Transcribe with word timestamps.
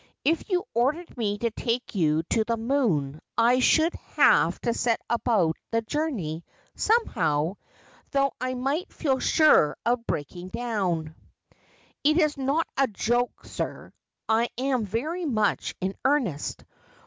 If 0.25 0.49
you 0.49 0.63
ordered 0.73 1.15
me 1.15 1.37
to 1.37 1.51
take 1.51 1.93
you 1.93 2.23
to 2.31 2.43
the 2.43 2.57
moon 2.57 3.21
I 3.37 3.59
should 3.59 3.93
have 4.15 4.59
to 4.61 4.73
set 4.73 4.99
about 5.11 5.57
the 5.69 5.83
journey 5.83 6.43
somehow, 6.73 7.57
though 8.09 8.31
I 8.41 8.55
might 8.55 8.91
feel 8.91 9.19
sure 9.19 9.77
of 9.85 10.07
breaking 10.07 10.47
down 10.47 11.13
''It 12.03 12.17
is 12.17 12.35
not 12.35 12.65
a 12.75 12.87
joke, 12.87 13.45
sir, 13.45 13.93
I 14.27 14.49
am 14.57 14.85
very 14.87 15.25
much 15.25 15.75
in 15.79 15.93
earnest. 16.03 16.63